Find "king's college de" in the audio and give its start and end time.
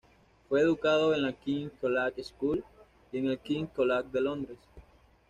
3.37-4.21